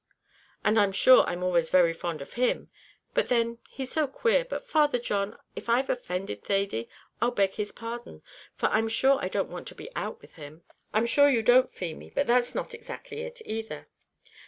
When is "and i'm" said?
0.65-0.91